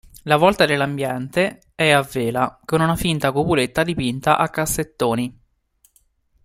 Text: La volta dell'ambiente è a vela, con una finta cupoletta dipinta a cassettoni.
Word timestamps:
La 0.23 0.35
volta 0.35 0.65
dell'ambiente 0.65 1.59
è 1.75 1.91
a 1.91 2.01
vela, 2.01 2.59
con 2.65 2.81
una 2.81 2.95
finta 2.95 3.31
cupoletta 3.31 3.83
dipinta 3.83 4.39
a 4.39 4.49
cassettoni. 4.49 5.39